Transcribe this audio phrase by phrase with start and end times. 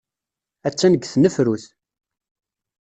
[0.67, 1.63] Attan deg tnefrut.